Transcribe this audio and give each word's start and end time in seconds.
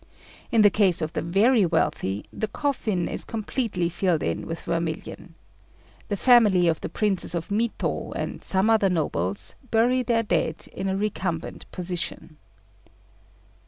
In 0.51 0.63
the 0.63 0.71
case 0.71 0.99
of 1.03 1.13
the 1.13 1.21
very 1.21 1.63
wealthy, 1.63 2.25
the 2.33 2.47
coffin 2.47 3.07
is 3.07 3.23
completely 3.23 3.87
filled 3.87 4.23
in 4.23 4.47
with 4.47 4.63
vermilion. 4.63 5.35
The 6.07 6.17
family 6.17 6.67
of 6.67 6.81
the 6.81 6.89
Princes 6.89 7.35
of 7.35 7.49
Mito, 7.49 8.11
and 8.15 8.43
some 8.43 8.71
other 8.71 8.89
nobles, 8.89 9.53
bury 9.69 10.01
their 10.01 10.23
dead 10.23 10.67
in 10.73 10.89
a 10.89 10.97
recumbent 10.97 11.69
position. 11.71 12.37